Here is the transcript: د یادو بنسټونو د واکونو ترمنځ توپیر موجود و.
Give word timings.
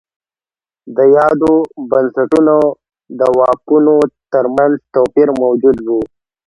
د 0.95 0.97
یادو 1.17 1.53
بنسټونو 1.91 2.57
د 3.19 3.21
واکونو 3.37 3.95
ترمنځ 4.33 4.73
توپیر 4.93 5.29
موجود 5.43 5.77
و. 5.87 5.87